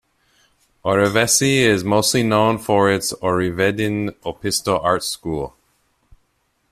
Orivesi 0.83 1.57
is 1.63 1.83
mostly 1.83 2.23
known 2.23 2.57
for 2.57 2.89
its 2.91 3.13
Oriveden 3.21 4.09
Opisto 4.25 4.83
art 4.83 5.03
school. 5.03 5.55